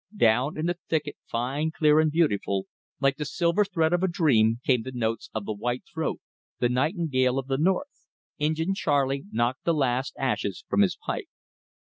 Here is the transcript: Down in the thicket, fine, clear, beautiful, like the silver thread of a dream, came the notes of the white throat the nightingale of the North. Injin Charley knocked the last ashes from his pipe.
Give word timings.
Down 0.17 0.57
in 0.57 0.65
the 0.65 0.79
thicket, 0.89 1.15
fine, 1.29 1.69
clear, 1.69 2.03
beautiful, 2.09 2.65
like 2.99 3.17
the 3.17 3.23
silver 3.23 3.63
thread 3.63 3.93
of 3.93 4.01
a 4.01 4.07
dream, 4.07 4.59
came 4.65 4.81
the 4.81 4.91
notes 4.91 5.29
of 5.31 5.45
the 5.45 5.53
white 5.53 5.83
throat 5.93 6.19
the 6.57 6.69
nightingale 6.69 7.37
of 7.37 7.45
the 7.45 7.59
North. 7.59 8.07
Injin 8.39 8.73
Charley 8.73 9.25
knocked 9.31 9.63
the 9.63 9.75
last 9.75 10.15
ashes 10.17 10.65
from 10.67 10.81
his 10.81 10.95
pipe. 10.95 11.27